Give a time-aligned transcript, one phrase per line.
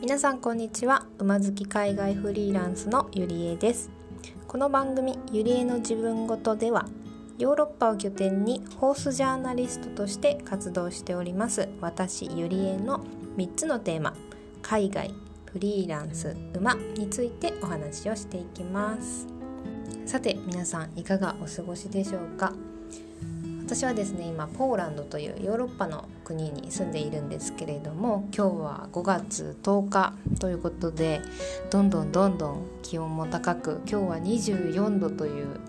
[0.00, 1.04] 皆さんこんにちは。
[1.18, 3.90] 馬好き海外フリーランスのゆりえです。
[4.48, 6.86] この番組ゆりえの自分ごとでは
[7.38, 13.04] ヨーロッパを拠点にホースジャーナリストとして活動しております私ゆりえの
[13.36, 14.14] 3つのテーマ
[14.62, 15.14] 海外
[15.52, 19.26] フリーランス馬についてお話をしていきます。
[20.06, 22.52] さて皆さんいかがお過ごしでしょうか？
[23.70, 31.20] 私はですね今ポーランドというヨーロッパの国に住んでいるんですけれども今日は5月10日ということで
[31.70, 35.60] どんどんどんどん気温も高く今日は24度という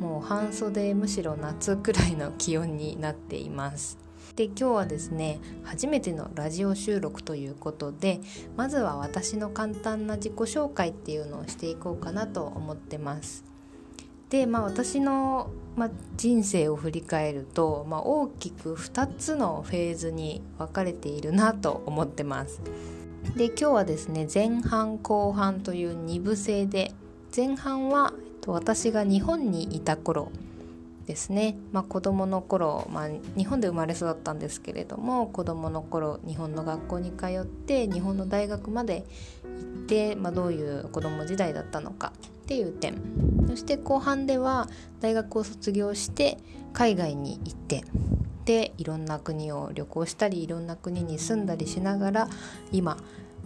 [0.00, 3.98] もう半袖むしろ夏くらいの気温になっています。
[4.34, 8.18] で今日はですね初めてのラジオ収録ということで
[8.56, 13.44] まずは私の簡単な自己紹介っていうのをしていこうかなと思ってます。
[14.28, 22.60] でまあ私の、まあ、人生を振り返ると、まあ、大きく2つのフェーズに分かれているなと思ってます。
[23.36, 26.92] で今日はですね前半後半という2部制で
[27.34, 28.12] 前半は
[28.46, 30.30] 私が日本にいた頃
[31.06, 39.04] ですね、まあ、子どもの頃、まあ、日本で生まれ育ったんですけれども子どもの頃日本の学校に通って日本の大学まで
[39.42, 42.12] 行って、まあ、どういう子ども時代だったのか
[42.44, 43.00] っていう点。
[43.48, 44.68] そして後半では
[45.00, 46.38] 大学を卒業して
[46.72, 47.84] 海外に行って
[48.44, 52.28] でいろんな国を旅行したりいろんな国に住んだりしながら
[52.72, 52.98] 今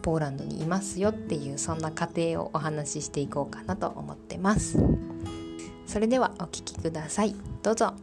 [0.03, 4.79] ポーランドにいますよっていうそんな過程をお話ししていこうかなと思ってます。
[5.87, 7.35] それではお聴きください。
[7.63, 7.95] どうぞ。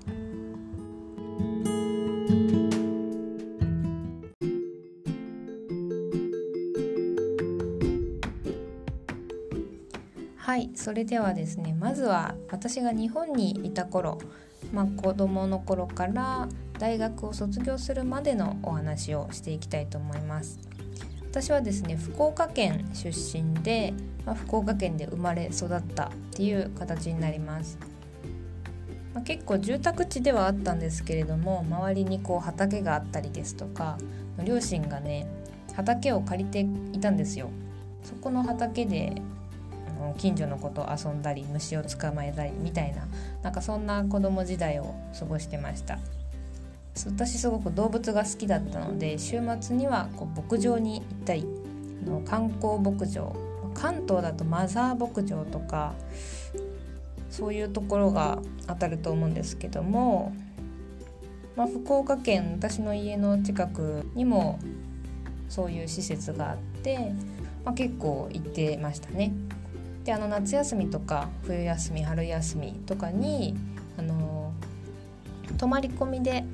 [10.56, 14.20] はいそれではですねまずは私が日本にいた頃、
[14.72, 16.48] まあ、子どもの頃から
[16.80, 20.58] 大学を卒業するまでのお話をしていきたいと思います。
[21.24, 23.94] 私はですね福岡県出身で、
[24.26, 27.78] まあ、福岡県で生まれ育ったっていう形になります、
[29.14, 33.98] まあ、結構住宅地ではあったんですけれども周りにこう畑があったりですとか
[34.42, 35.28] 両親がね
[35.74, 36.66] 畑を借りて
[36.98, 37.50] いたんですよ。
[38.04, 39.22] そこの畑で
[40.14, 43.08] 近所の子と遊んだり虫を捕まえたりみたいな
[43.42, 46.00] なんかそんな子供時代を過ごしてました
[47.08, 51.46] 私すごく動物が好きだったので週末にはこう牧場に行ったり
[52.06, 53.36] の観光牧場
[53.74, 55.94] 関東だとマザー牧場とか
[57.30, 60.34] そういうところが当たると思うんですけども、
[61.58, 64.58] まあ、福岡県私の家の近くにも
[65.50, 67.14] そういう施設があって、
[67.66, 69.34] まあ、結構行ってましたね。
[70.06, 73.56] であの夏休みとか冬休み春休みとかに
[73.98, 74.54] あの
[75.58, 76.46] 泊まり込みで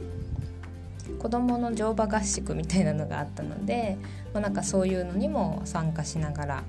[1.19, 3.97] 子どもの乗馬合宿みたいなのがあったので、
[4.33, 6.63] まあ、なんかそういうのにも参加しながら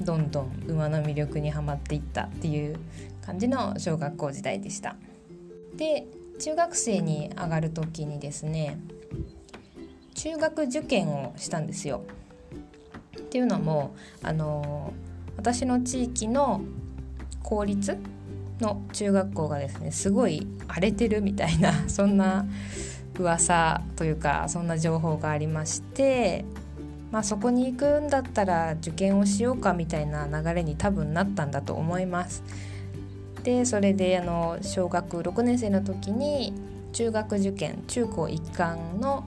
[0.00, 2.76] どんどん馬の魅力にはまっていったっていう
[3.24, 4.96] 感じの小学校時代でした。
[5.76, 6.06] で
[6.40, 8.78] 中学生に上がる時にですね
[10.14, 12.02] 中学受験をしたんですよ。
[13.16, 14.92] っていうのもあの
[15.36, 16.62] 私の地域の
[17.42, 17.98] 公立
[18.60, 22.46] の中学校がですねすごい荒れてるみたいな そんな
[23.18, 26.44] 噂というかそんな情報がありまして
[27.10, 32.42] まあそこに行くんだったら受験をしようかみたいな流れに多分なったんだと思います。
[33.42, 36.52] でそれであの小学6年生の時に
[36.92, 39.24] 中学受験中高一貫の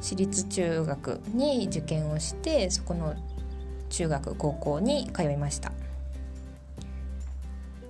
[0.00, 3.14] 私立中学に受験をしてそこの
[3.88, 5.72] 中学高校に通いました。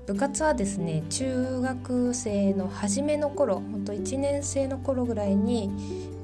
[0.06, 5.70] 部活はですね中学生の初めの頃ほんと1年生の頃ぐらいに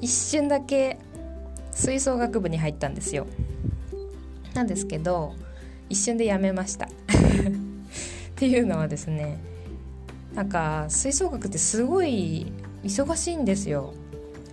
[0.00, 0.98] 一瞬だけ
[1.70, 3.26] 吹奏楽部に入ったんですよ。
[4.54, 5.34] なんですけど
[5.90, 6.86] 一瞬でやめました。
[6.88, 6.88] っ
[8.36, 9.38] ていうのはですね
[10.34, 12.50] なんか吹奏楽ってすごい
[12.82, 13.92] 忙しいんですよ。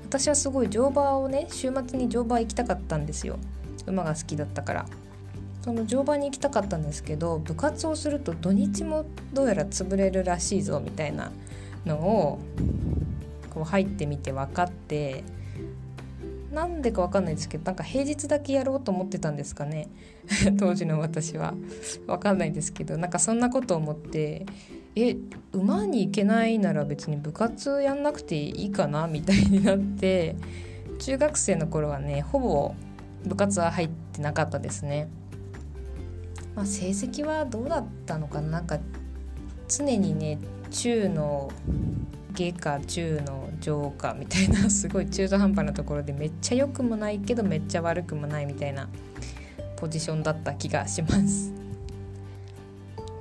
[0.03, 3.37] 私はすごい乗馬をね週末に乗馬行きたかったんですよ。
[3.87, 4.85] 馬が好きだったから。
[5.61, 11.31] その乗馬に行きたかったんですけど部活をすると土日もどうやら潰れるらしいぞみたいな
[11.85, 12.39] のを
[13.51, 15.23] こう入ってみて分かって
[16.51, 19.87] なんでか分かんないですけどなんか平日だけやろうと思ってたんですかね
[20.59, 21.53] 当時の私は
[22.07, 24.45] 分かんないですけどなんかそんなことを思って
[24.95, 25.15] え
[25.53, 30.35] 馬に行けないなら別に部活やんなくていいかなみたいになって
[30.99, 32.75] 中学生の頃はねほぼ
[33.25, 35.07] 部活は入ってなかったですね。
[36.55, 38.49] まあ、成績はどうだったのかな？
[38.49, 38.79] なんか
[39.67, 40.37] 常にね
[40.69, 41.49] 中の
[42.33, 48.89] 下か中の上かみたいな すごい中途半端なところでめっちゃ良くもないけどめっちゃ悪くもないみたいな
[49.77, 51.53] ポジションだった気がします。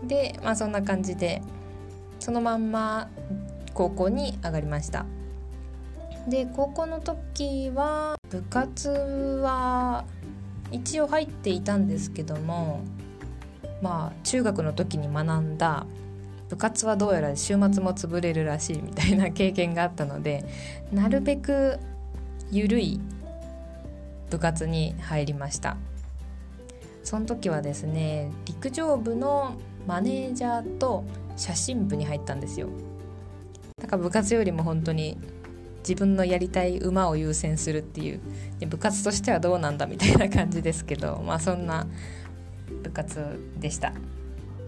[0.06, 1.42] でまあそんな感じで
[2.18, 3.08] そのまんま
[3.74, 5.06] 高校に上がりました。
[6.28, 10.04] で高校の時は部活は
[10.70, 12.80] 一応入っていたんですけども
[13.82, 15.86] まあ中学の時に学んだ
[16.48, 20.44] 部活はどうやら週末も潰れるらしいみたいな経験があったので
[20.92, 21.78] なるべく
[22.50, 23.00] 緩い
[24.30, 25.76] 部活に入りました。
[27.02, 29.54] その時はですね陸上部の
[29.86, 31.04] マネージャーと
[31.36, 32.68] 写真部に入ったんですよ。
[33.80, 35.16] だから部活よりも本当に
[35.78, 38.20] 自分のやりたい馬を優先するっていう
[38.66, 41.86] 部活としてはどうなんだみたいな感じですけどまあそんな
[42.82, 43.92] 部活でした。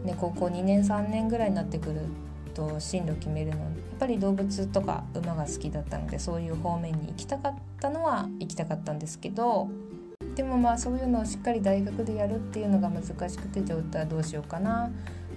[0.05, 2.00] で高校2年3年ぐらいになってくる
[2.55, 3.61] と進路決めるの。
[3.61, 9.69] やっぱり動物とか馬が好きだったのでそういう方面に行きたかったのは行きたかったんですけど
[10.35, 14.91] でもまあそういうのをしっかり大学でやるっていうのが難しくてじゃあどうしようかな。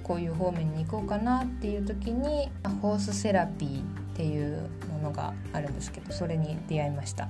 [0.03, 2.47] こういう方面に行こうかなっていう時に
[2.79, 3.83] ホースセラピーっ
[4.15, 7.27] ていうものがあるんですけどそれに出会いました。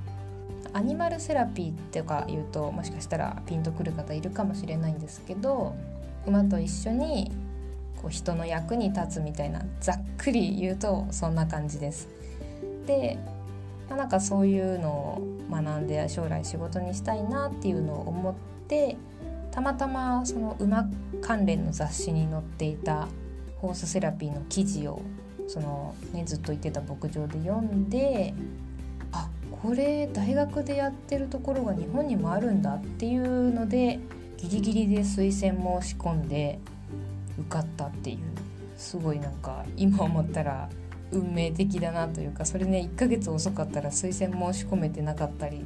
[0.76, 5.74] アニマルセラピーってか言うともしかしたらピンとくる方いるかもしれないんですけど
[6.28, 7.32] 馬と一緒に
[8.02, 12.10] こう人の役に立つみたいなざっくり言うとそんな感じです。
[12.88, 13.18] で、
[13.90, 18.36] ま、なんかそういうのを学んで将来仕事にしたいなっていうのを思っ
[18.68, 18.98] て
[19.52, 20.90] たまたまその馬
[21.22, 23.08] 関連の雑誌に載っていた
[23.62, 25.02] ホースセラピーの記事を
[25.48, 28.34] その、ね、ずっと言ってた牧場で読んで
[29.62, 34.00] これ大学でやってるところが日本にもあるんだっていうので
[34.38, 36.60] ギリギリで推薦申し込んで
[37.40, 38.18] 受かったっていう
[38.78, 40.70] すごいなんか今思ったら
[41.12, 45.66] 運命的だなというかそれね 1ヶ月遅かったら推薦申し込めてなかったり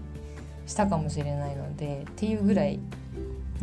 [0.65, 2.79] したかもしれないのでっていうぐらい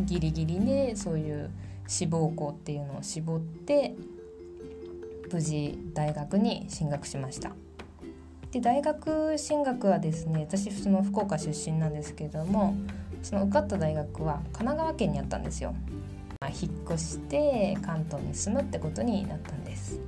[0.01, 1.49] ギリギリでそういう
[1.87, 3.95] 志望校っていうのを絞って
[5.31, 7.51] 無事大学に進学しました。
[8.51, 12.75] で大学進学はですね私その福岡出身なんですけども
[13.21, 15.73] その受かった大学は神奈川県にあったんですよ。
[16.39, 19.99] まあ、引っ越して関東に住むってことになったんです。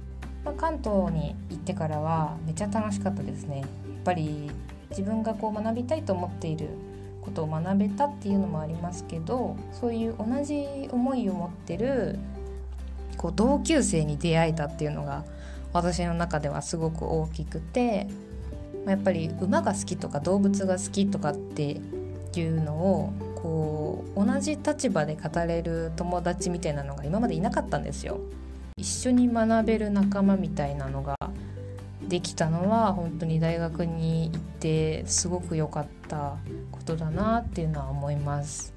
[0.46, 3.62] まあ、関東に行ってからはめちゃ楽しかったですね。
[3.62, 3.68] やっ
[4.06, 4.50] ぱり
[4.92, 6.70] 自分がこう学びたいと思っている
[7.22, 12.18] ことを学べたっていうのもありますけどそういう同じ思いを持ってる
[13.18, 15.26] こう同級生に出会えたっていうのが
[15.74, 18.08] 私の中ではすごく大きくて
[18.86, 21.80] やっぱり馬が好きとか動物が好きとかって
[22.36, 28.20] いうのをこう同じ立場で語れる友達みたいなのが今までいなかったんですよ。
[28.78, 31.16] 一緒に学べる仲間みたいなのが
[32.08, 36.38] できたのは本当に大学に行ってすごく良かった
[36.72, 38.74] ことだなっていうのは思います。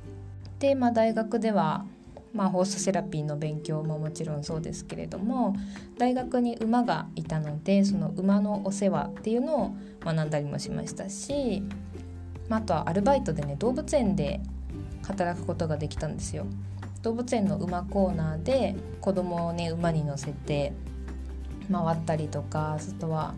[0.59, 1.85] で、まあ、大学では、
[2.33, 5.55] まあ、ホースセラピーの勉強ももちろんそうですけれども
[5.99, 11.63] 大学に馬がいたのでその馬のお世話っていうのを学んだりもしましたし
[12.49, 14.41] まあ、あとはアルバイトでね動物園で
[15.07, 16.47] 働くことができたんですよ。
[17.03, 20.73] 動物園の馬コーナーで子供をね馬に乗せて
[21.71, 23.35] 回ったりとかあとは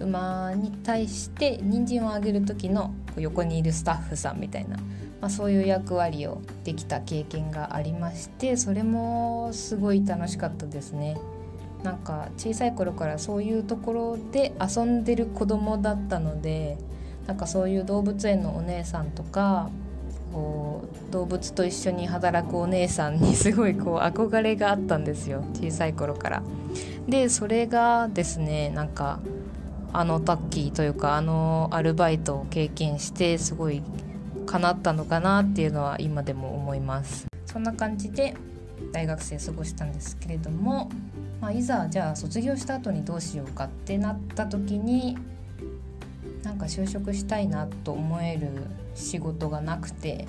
[0.00, 4.78] 馬に対して人参をあげる時の横にいるスタッフさんみたいな、
[5.20, 11.16] まあ、そういう役割をできた経験がありましてそれもすごい楽しかったですね。
[11.82, 16.78] なんか小さい頃からそういうところで遊んでる子供だったので
[17.26, 19.70] なんかそういう動物園のお姉さんとか
[20.32, 26.42] こう動物と一緒に働くお姉さんにすごいこう憧れがあったんですよ小さい頃から。
[27.08, 29.20] でそれがですねなんか
[29.92, 33.82] あのタッキーというかあのアルバイトを経験してすごい
[34.46, 37.26] 叶ったのかなっていうのは今でも思います。
[37.44, 38.34] そんな感じで
[38.92, 40.90] 大学生過ごしたんですけれども、
[41.40, 45.16] まあ、いざじゃあ卒業した後にどうしようかってなった時に
[46.42, 48.48] なんか就職したいなと思える
[48.94, 50.26] 仕事がなくて、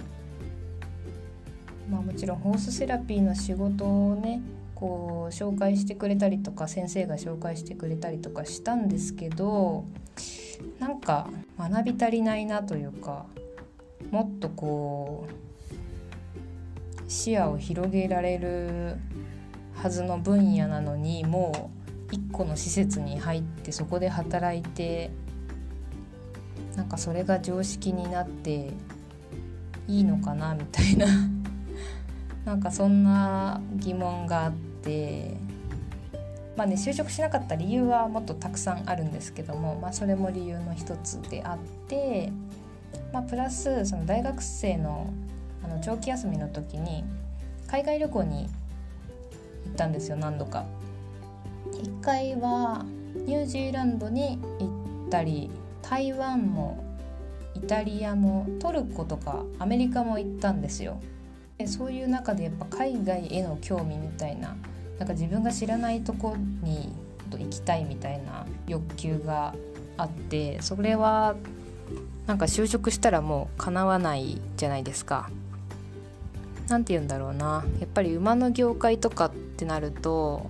[1.90, 4.42] まあ、もちろんホースセラピーの仕事をね
[4.74, 9.86] こう紹介してくれたりとか先生が紹介してくれたりとかしたんですけど
[10.80, 13.26] なんか学び足りないなというか
[14.12, 18.98] もっとこう視野を広げられる
[19.76, 21.72] はずの分野なのにも
[22.12, 25.12] う一個の施設に入ってそこで働いて
[26.76, 28.72] なんかそれが常識になって
[29.88, 31.08] いいのかなみたいな。
[32.46, 34.52] なんかそんな疑問があっ
[34.84, 35.36] て。
[36.56, 42.32] まあね就職しなかった理由はもっとたくさんあるんですけども、まあ、それも理由の一つであって、
[43.12, 45.12] まあ、プラスその大学生の
[45.64, 47.04] あの長期休みの時に
[47.68, 48.50] 海外旅行に
[49.66, 50.66] 行ったんですよ何度か。
[51.72, 52.86] 1回は
[53.26, 55.50] ニュージーランドに行ったり
[55.82, 56.84] 台湾も
[57.56, 61.02] イタリアもトルコとかアメリカも行ったんですよ。
[61.58, 64.56] でそういう中でやっぱ海外への興味みたいな
[65.00, 66.94] なんか自分が知らないとこに
[67.32, 69.56] 行きたいみたいな欲求が
[69.98, 71.36] あってそれは
[72.28, 75.30] なんか就職したらもう叶わないじゃないですか。
[76.70, 80.50] 何て言うんだろうなやっぱり馬の業界とかってなると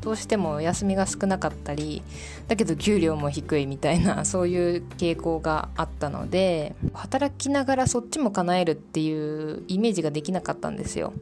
[0.00, 2.02] どうしても休みが少なかったり
[2.46, 11.12] だけど給料も低いみたいな そういう傾向があったので働きながらそっちも叶えるっていうイメージができなかったんですよ。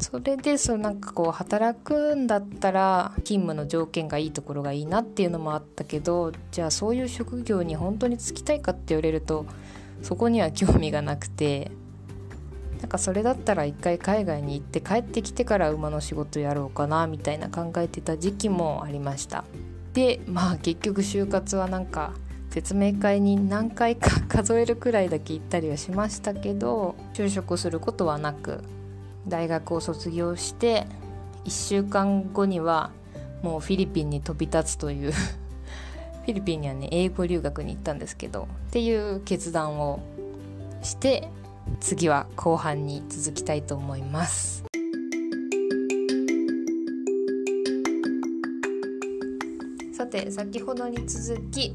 [0.00, 9.44] それでそのなんかこう働くんだったら勤務の条件がいいところがいいなっていうのもあったけどじゃあそういう職業に本当に就きたいかって言われると
[10.02, 11.70] そこには興味がなくて
[12.80, 19.44] なんかそれだったら一回海外に行って帰ってきてから馬の仕事やろうかなみたいな考えてた時期もありました。
[19.92, 22.14] でまあ結局就活はなんか
[22.48, 28.62] 説明会に何回か 数えるくらいだけ行ったりはしましたけど就職することはなく
[29.28, 30.86] 大学を卒業して
[31.44, 32.90] 1週間後には
[33.42, 40.00] もうフィリピンに飛び立つという フィリピンにはね英語留学に行ったんですけどっていう決断を
[40.82, 41.28] して
[41.80, 44.64] 次は後半に続きたいと思います。
[49.92, 51.72] さて先ほどに続き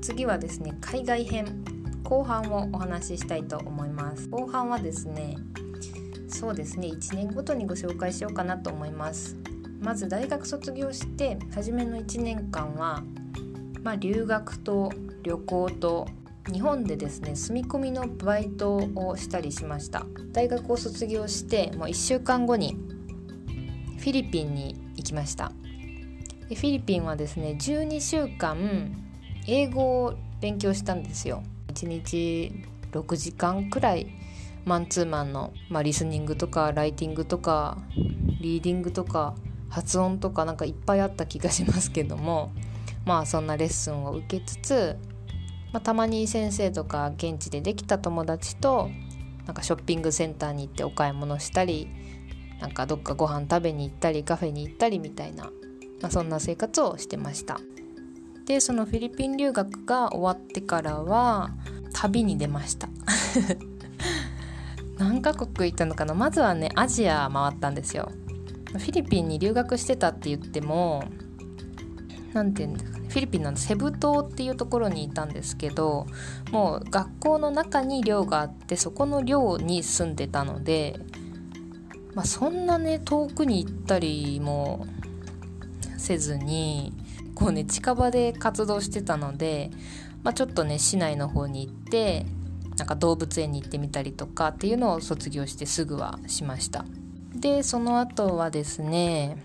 [0.00, 1.64] 次はですね海外編
[2.04, 4.28] 後半をお話ししたいと思います。
[4.28, 5.36] 後半はですね
[6.28, 6.88] そうですね。
[6.88, 9.36] 1年ごとにご紹介しようかなと思います。
[9.80, 13.02] まず大学卒業して初めの1年間は
[13.82, 14.92] まあ、留学と
[15.22, 16.08] 旅行と
[16.52, 20.04] 日本でですね住み込みのバイトをしたりしました。
[20.32, 22.76] 大学を卒業してもう1週間後に
[23.98, 25.52] フィリピンに行きました。
[26.48, 28.56] でフィリピンはですね12週間
[29.46, 31.42] 英語を勉強したんですよ。
[31.68, 32.52] 1日
[32.92, 34.08] 6時間くらい
[34.68, 37.78] マンツーマンの、まあ、リスニングとかライティングとか
[38.40, 39.34] リーディングとか
[39.70, 42.52] 発音とかなんかいっぱいあった気がしますけども
[43.04, 44.96] まあそんなレッスンを受けつつ、
[45.72, 48.90] まあ、たまに先生とか現地でできた友達と
[49.46, 51.88] なんかショッピングセンターに行ってお買い物したり
[52.60, 55.44] なんかどっかご飯食べに行ったりカフェに行ったりみたいな、
[56.02, 57.58] まあ、そんな生活をしてました。
[58.44, 61.50] でそのフィリピン留学が終わってからは
[61.92, 62.88] 旅に出ました。
[65.20, 66.14] カ国行ったのかな？
[66.14, 68.10] まずはねアジア回ったんですよ。
[68.72, 71.04] フィリピンに留学してたって言っても
[72.34, 73.08] 何て言うんですかね。
[73.08, 76.06] フィリピンのセブ島っていうところにいたんですけど
[76.52, 81.00] もう学校の中に寮があってそこの寮に住んでたので、
[82.14, 84.86] まあ、そんなね遠くに行ったりも
[85.96, 86.92] せずに
[87.34, 89.70] こうね近場で活動してたので、
[90.22, 92.26] まあ、ちょっとね市内の方に行って
[92.78, 96.84] なんか動物園に行ってみたりとかっていうのを卒業してすぐはしました。
[97.34, 99.42] でその後はですね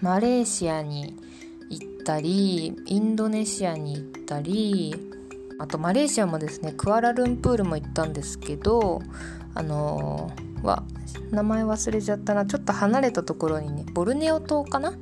[0.00, 1.16] マレーシアに
[1.68, 4.94] 行ったりインドネシアに行ったり
[5.58, 9.02] あとマレーシアもですねクアラルンプールも行ったんですけど
[9.54, 10.82] あのー、は
[11.30, 12.46] 名前忘れちゃったな。
[12.46, 14.94] ちょっと離れたところにねボルネオ島かな？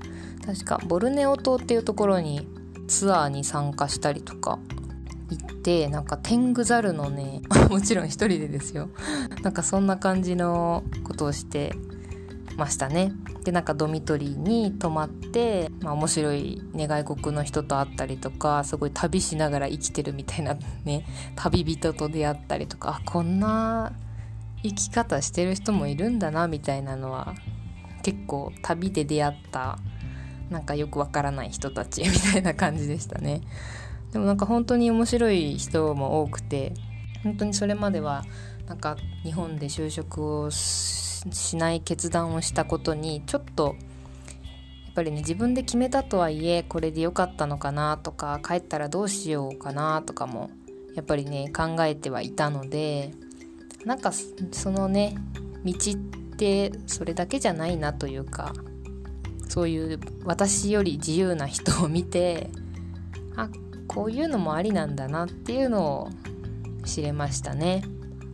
[0.44, 2.46] 確かボルネオ島っていうところに
[2.88, 4.58] ツアーに参加したりとか
[5.30, 8.88] 行ってなんか天狗ザルのね もちろん一人でですよ
[9.42, 11.74] なんかそんな感じのことをして
[12.56, 13.12] ましたね
[13.44, 21.06] でなんかドミトリーに泊まって、まあ、面白い、ね、外国の人と会ったりとかすごい旅しながら生きてるみたいなね
[21.36, 23.92] 旅人と出会ったりとかあこんな
[24.62, 27.34] 生き方してる人もいるんだなみたいなのは
[28.02, 29.78] 結構旅で出会った
[30.50, 33.42] なんかよくわからない人たちみたいな感じでしたね。
[34.12, 36.72] でもなんか本当に面白い人も多くて
[37.22, 38.24] 本当にそれまでは
[38.66, 43.76] なんか日本で就職をしない決断をしたことにちょっと
[44.86, 50.50] やっぱりね自分で決めたとはいえこれで良かったのかなとか帰ったらどうしようかなとかも
[50.94, 53.12] やっぱりね考えてはいたので
[53.84, 55.16] なんかそのね
[55.64, 58.52] 道ってそれだけじゃないなというか
[59.48, 62.50] そういう私より自由な人を見て
[63.36, 63.48] あ
[63.88, 66.10] こういうのもありなんだなっていうのを
[66.84, 67.82] 知れましたね。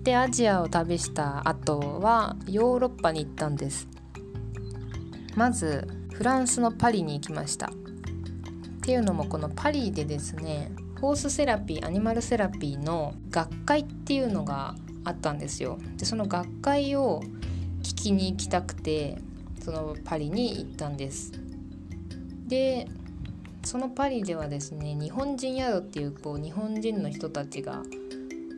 [0.03, 3.89] でアジアを旅した後はヨーロッパに行ったんです
[5.35, 7.71] まずフランスのパリに行きましたっ
[8.83, 10.71] ていうのもこのパリでですね
[11.01, 15.79] ホースセラピーアニマルセラピーの学会っていうのがあったんですよ。
[15.97, 17.23] でその学会を
[17.83, 19.19] 聞きに行きたくて
[19.61, 21.33] そのパリに行ったんです。
[22.47, 22.89] で
[23.65, 27.83] そのパリではですね日本人宿っていうこう日本人の人たちが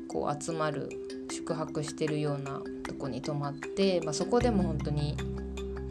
[0.09, 0.89] こう集まる
[1.31, 5.17] 宿泊してるようなとこに泊まって、まあ、そこでも本当に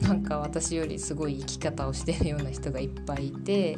[0.01, 3.77] なんか私よりすごい生き方をしてるような人がいっぱいいて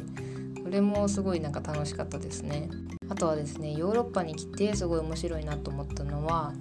[0.62, 2.68] それもすごいなんか楽しかったですね。
[3.08, 6.52] あとはですねヨーロッパに来てすごい面白いなと思ったのは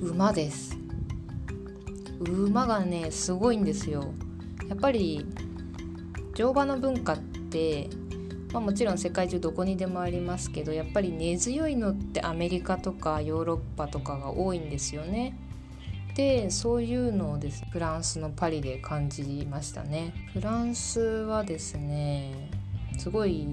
[0.00, 0.76] 馬です
[2.20, 4.12] 馬がねすごいんですよ
[4.68, 5.24] やっぱり
[6.34, 7.88] 乗馬の文化って、
[8.54, 15.36] まあ、もちろん世界中どこにでもありますけどやっぱり根強いのってアメリカとかヨーロッパとかが多いんですよね
[16.14, 22.48] でそういうのをですフランスのパリで感じましたねフランスはですね
[22.96, 23.48] すごい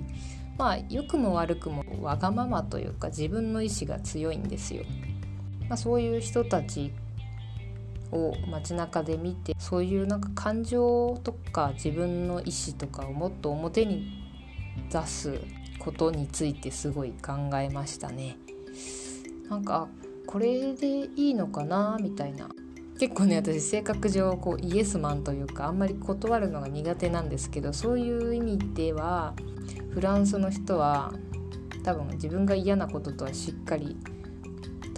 [0.59, 4.83] まあ良くも悪くもわがままというか自分の意志が強いんですよ。
[5.67, 6.91] まあ、そういう人たち
[8.11, 14.20] を街中で見てそういうなんか感情とか自分の意志とかをもっと表に
[14.91, 15.39] 出す
[15.79, 18.37] ことについてすごい考えましたね。
[19.49, 19.89] なんか
[20.25, 22.49] これでいいのかなみたいな
[22.99, 29.33] 結構ね私性格上こうイエスマンというかあんまり断るのが苦手なんですけどそういう意味では
[29.89, 31.11] フランスの人は
[31.83, 33.97] 多分自分が嫌なこととはしっかり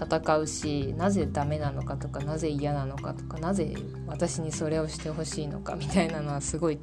[0.03, 3.75] 戦うしなぜダメなのかとかなぜ嫌なのかとかなぜ
[4.07, 6.79] 私にそれをしてほしいのかみたいなのはすごい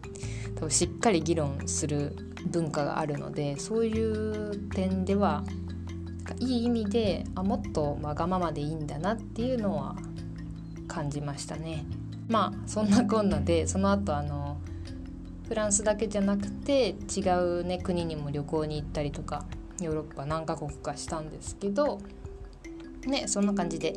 [0.57, 5.45] 多分しっかり議論する文化があるのでそういう点では
[6.39, 9.97] いい意味であもっとわがままでいいんだなっていうのは
[10.87, 11.85] 感じましたね。
[12.29, 14.59] まあそんなこんなでその後あの
[15.49, 19.45] フランスだけじゃなくて違う、ね、国にも旅行に行ったりとか
[19.81, 22.01] ヨーロッパ何カ国かしたんですけど
[23.09, 23.97] ねそんな感じで。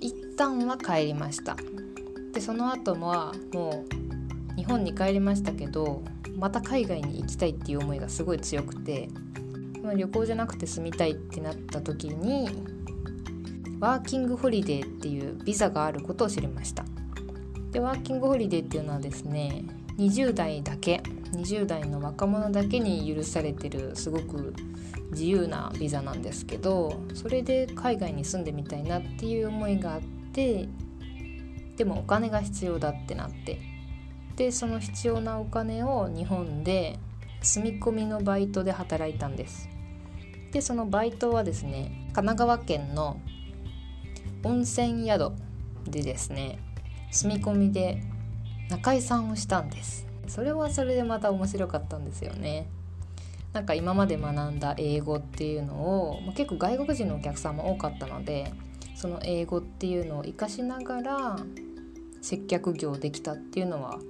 [0.00, 1.56] 一旦は帰りました。
[2.32, 3.84] でその後はも
[4.52, 6.02] う日本に帰りましたけど
[6.36, 9.08] また海外に行きたいっていう思いがすごい強くて
[9.96, 12.48] 旅行じゃなくて住みたいってなった時に
[13.80, 16.84] ワーキングホリデーっていうビザがあることを知りました。
[17.70, 19.64] でワーキングホリデーっていうのはですね
[19.98, 21.02] 20代だけ
[21.32, 24.54] 20代の若者だけに許されてるすごく
[25.12, 30.00] 自由なビザなんですけどそれで海外に住んでみたいなっていう思いがあっ
[30.32, 30.68] て
[31.76, 33.74] でもお金が必要だってなって。
[34.36, 36.98] でその必要なお金を日本で
[37.42, 39.68] 住み込みのバイトで働いたんです。
[40.50, 43.20] でそのバイトはですね神奈川県の
[44.44, 45.32] 温泉宿
[45.86, 46.58] でですね
[47.10, 48.02] 住み込みで
[48.68, 50.06] 中居さんをしたんです。
[50.26, 52.66] それはそれでまた面白かったんですよね。
[53.52, 58.52] なんか今まで学んだ英語っていうのを、まあ、結構外国人のお客さんも多かったので
[58.96, 61.38] その英語っていうのを活かしながら
[62.20, 64.00] 接客業できたっていうのは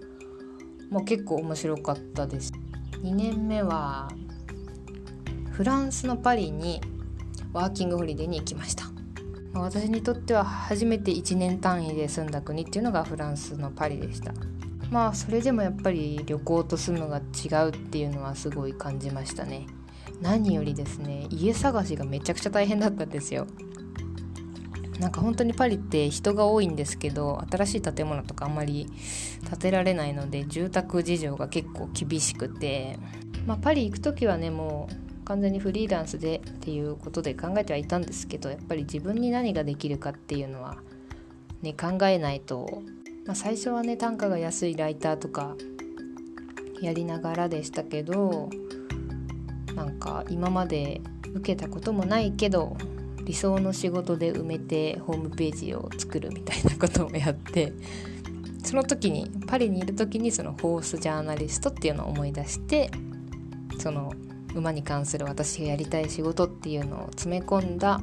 [0.89, 2.53] もう結構面白かったです。
[3.03, 4.09] 2年目は
[5.51, 6.81] フランスのパリに
[7.53, 8.94] ワーキングホリデーに行きました。
[9.61, 14.33] 私にとっては初めて1年単位で住んだ国っていうのがフランスのパリでした。
[14.91, 19.67] まあそれでもやっぱり旅行と住むが違うっていうのはすごい感じましたね。
[20.21, 23.47] 何よりですね家探しがめちゃくちゃ大変だったんですよ。
[25.01, 28.87] なんか本当にパリって人が多いんですけど新しい建物とかあんまり
[29.51, 32.97] 建てられないので住宅事情が結構厳しくて、
[33.45, 40.77] まあ、パリ行く時はねもう完全にフリーランスでっていうことで考えてはいたんですけどやっぱり自分に何ができるかっていうのは
[41.63, 42.83] ね考えないと、
[43.27, 45.57] まあ、最初はね単価が安いライターとか
[46.81, 48.51] やりながらでしたけど
[49.75, 51.01] なんか今まで
[51.35, 52.77] 受けたこともないけど
[53.25, 57.73] 理想の仕事で埋めてホームページを作るみたいなことをやって
[58.63, 62.91] その時にパリにいる時にそのホースジャーナリストっていうのを思い出して
[63.79, 64.13] その
[64.55, 68.01] 馬に関する私がやりたい仕事っていうのを詰め込んだ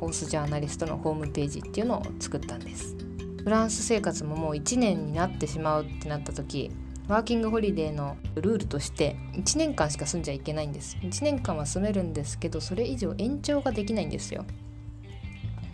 [0.00, 2.96] ホースジャーナリストのホームページっていうのを作ったんです。
[3.42, 6.70] フランス生活ももう1年になってしまうってなった時
[7.08, 10.96] ワーキングホリデーのルールとして1年間しか住んじゃいけないんです。
[11.02, 14.46] 1年間は住めるんですけどそれ以上延長ができないんですよ。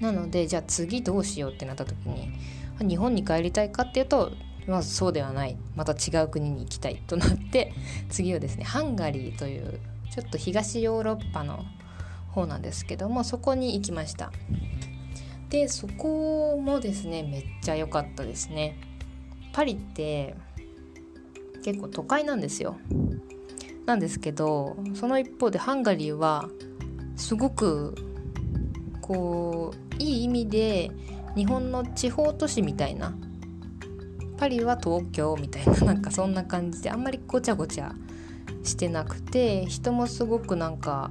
[0.01, 2.33] なのでじゃあ次どうしようってなった時に
[2.81, 4.33] 日本に帰りたいかっていうと
[4.67, 5.57] まずそうではない。
[5.77, 7.73] また違う国に行きたいとなって
[8.09, 9.79] 次はですねハンガリーという
[10.11, 11.65] ちょっと東ヨーロッパの
[12.29, 14.33] 方なんですけどもそこに行きました。
[15.49, 18.77] でそこもですねめっちゃ良かったですね。
[19.53, 20.37] パリって
[21.65, 22.77] 結構都会なんですよ。
[23.87, 26.49] なんですけどその一方でハンガリーは
[27.17, 27.95] すごく
[29.01, 30.91] こういい意味で
[31.35, 33.15] 日本の地方都市みたいな。
[34.37, 37.95] パリは東京みたいななんかそんな感じであんまりごちゃごちゃ
[38.63, 41.11] してなくて人もすごくなんか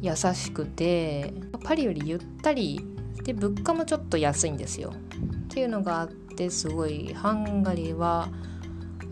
[0.00, 1.32] 優しくて
[1.64, 2.80] パリよりゆったり
[3.22, 4.92] で物価もちょっと安いんですよ。
[4.92, 8.28] っていうのがあってすごいハンガリーは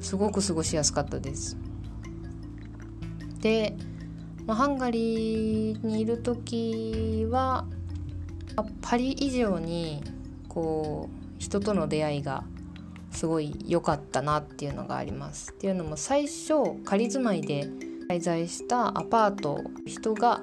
[0.00, 1.56] すごく過ごしやすかったです。
[3.40, 3.76] で、
[4.46, 7.66] まあ、ハンガリーにいる時は
[8.82, 10.02] パリ以上に
[10.48, 12.44] こう人との出会いが
[13.14, 15.52] すごい良かったなっていうのがあります。
[15.52, 17.68] っていうのも最初仮住まいで
[18.10, 20.42] 滞在したアパート人が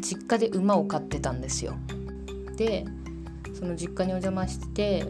[0.00, 1.76] 実家で馬を飼ってたんですよ。
[2.56, 2.86] で
[3.54, 5.06] その実家にお邪魔して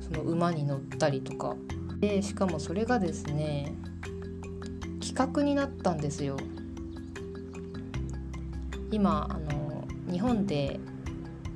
[0.00, 1.56] その馬に乗ったりとか。
[1.98, 3.74] でしかもそれがですね
[5.00, 6.36] 企画になったんですよ。
[8.90, 10.78] 今あの日本で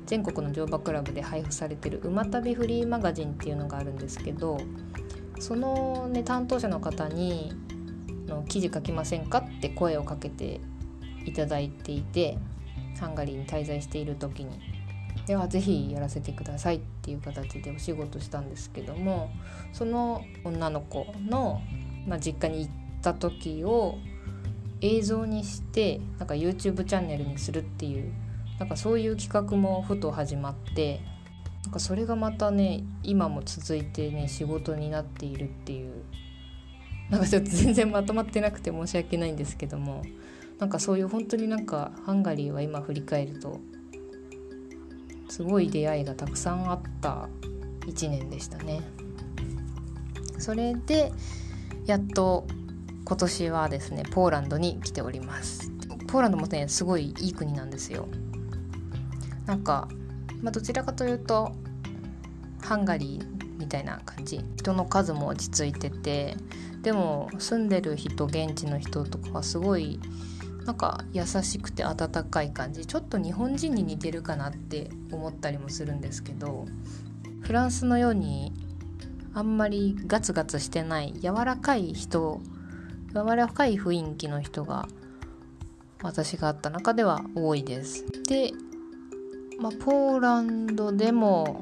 [0.07, 4.57] 全国の乗馬クラブで配布されてる馬旅フリーマガジンっていうのがあるんですけど
[5.39, 7.53] その、ね、担当者の方に
[8.25, 10.59] の記事書きませんかって声をかけて
[11.25, 12.37] いただいていて
[12.99, 14.59] ハンガリーに滞在している時に。
[15.25, 19.29] ではぜひやらせてくださいっていう形でお仕事したんですけども
[19.73, 21.61] その女の子の、
[22.07, 23.97] まあ、実家に行った時を
[24.79, 28.13] 映像にしてなんか YouTube チャンネルにするっていう
[28.59, 31.01] なんかそういう企画もふと始まって
[31.63, 36.03] なんかそれがまたね今も続いてね仕事になっているっていう
[37.09, 40.03] なんかちょっと全然まとまってなくて申し訳ないんですけども
[40.59, 43.59] なんかそういう本当になんかハンガリーは今振り返ると
[45.29, 47.29] すごい出会いがたくさんあった
[47.85, 48.81] 1年でしたね。
[50.39, 51.11] それで
[51.85, 52.45] やっと
[53.05, 55.71] 今年はですねポーランドに来ております
[56.07, 58.07] ポーランドもねすごいいい国なんですよ
[59.47, 59.87] なんか、
[60.41, 61.51] まあ、どちらかというと
[62.61, 66.35] ハンガリーみたいな感じ人の数も落ち着いてて
[66.83, 69.99] でも住んでる人現地の人とかはすごい
[70.65, 76.65] なんか優しくて温かい感じちょっと日本人に似てるかなって思ったりもするんですけど
[77.41, 78.51] フランスのように
[79.33, 82.41] あんまりガツガツしてない柔らかい人
[83.13, 84.87] 柔らかい雰囲気の人が
[86.03, 88.05] 私があった中では多いです。
[88.27, 88.51] で
[89.59, 91.61] まあ、ポーランドでも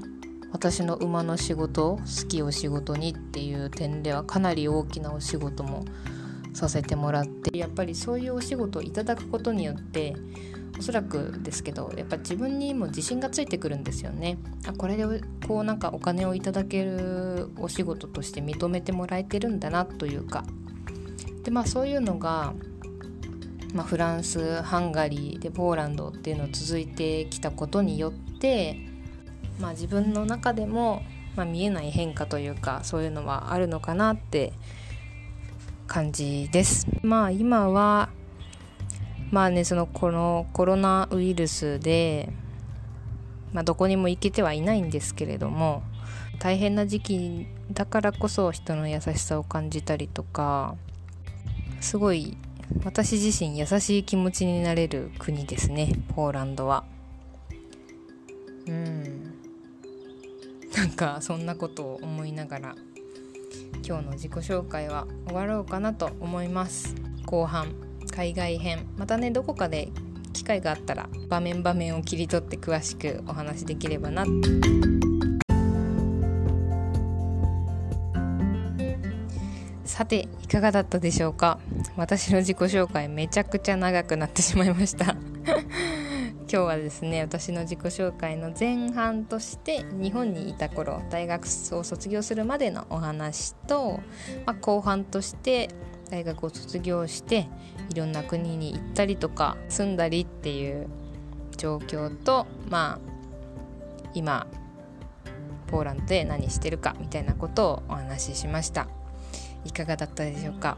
[0.51, 5.85] 私の馬の仕事好きを仕事にっていう点ではかなり大きなお仕事も
[6.53, 10.15] させてもらってやっぱりそういうお仕事をいただくことによって
[10.77, 14.37] おそらくですけどやっぱ自分にも自信がついてくるんですよね。
[14.67, 15.05] あこれで
[15.47, 20.43] こうなんかお金をいただけるお仕事として認めてもらえてるんだなというか。
[21.43, 22.53] でまあそういうのが
[23.75, 28.79] まあ、フランスハンガリーでポーランドっていうのを続いてきたことによって、
[29.59, 31.03] まあ、自分の中でも、
[31.35, 34.53] まあ、見えない変化というかそういうのはあるのかなって
[35.87, 36.87] 感じです。
[37.03, 38.09] まあ今は
[39.29, 42.31] まあねそのこのコロナウイルスで、
[43.51, 45.83] まあ、どこにも行けてはいないんですけれども
[46.39, 50.75] 大変な時期だからこそ人の優しさを感じたりとか
[51.81, 52.37] すごい
[52.83, 56.83] 私自身優しい気持ちになれる国ですねポーランドは。
[58.67, 59.33] うん。
[60.75, 62.75] なんかそんなことを思いながら
[63.85, 66.95] 今日の自己紹介は終わろうかなと思います。
[67.25, 67.73] 後半
[68.11, 68.87] 海外編。
[68.97, 69.89] またねどこかで
[70.33, 74.25] 機会があったら場面場面を切り取って詳しくお話できればな。
[79.95, 81.57] さていかがだったでしょうか？
[81.95, 91.45] 私の自己紹介めちゃくちゃ長くなってしまいました 今日はですね私の自己紹介の前半として日本にいた頃大学
[91.77, 94.01] を卒業するまでのお話と、
[94.45, 95.69] まあ、後半として
[96.09, 97.47] 大学を卒業して
[97.89, 100.87] いろんな国に行ったりとか住んだりっていう
[101.55, 104.45] 状況とまあ今
[105.67, 108.89] ポーランドで何してるかみたいなことをお話ししました。
[109.65, 110.77] いかがだったでしょうか？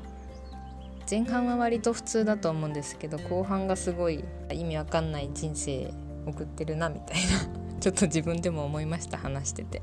[1.09, 5.93] 前半は割と普通だと思うんですけど後半がすごい意味わかんない人生
[6.25, 7.77] 送ってるなみたいな。
[7.79, 9.81] ちょっと自分でも思いました話してて。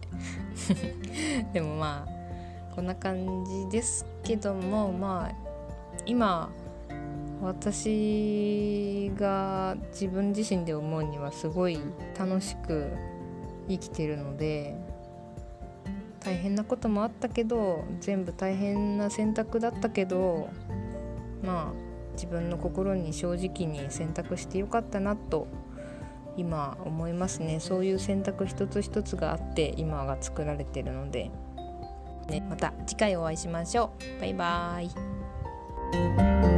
[1.54, 5.34] でもまあこんな感じですけどもまあ
[6.06, 6.50] 今
[7.40, 11.78] 私が自分自身で思うにはすごい
[12.18, 12.90] 楽しく
[13.68, 14.76] 生きてるので
[16.24, 20.48] 大変なこともあったけど全部大変な選択だったけど
[21.42, 21.72] まあ
[22.14, 25.46] 自分の心に正直に選択してよかったなと
[26.37, 27.60] 今思いますね。
[27.60, 31.30] そういう選択一つ一つがあって今が作られてるので、
[32.28, 34.20] ね、また次回お会いしましょう。
[34.20, 36.53] バイバーイ。